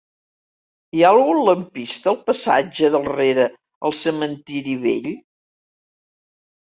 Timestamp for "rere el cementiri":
3.11-4.75